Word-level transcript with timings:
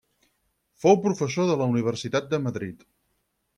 Fou 0.85 0.97
professor 1.03 1.49
de 1.51 1.59
la 1.61 1.69
Universitat 1.75 2.33
de 2.35 2.43
Madrid. 2.49 2.85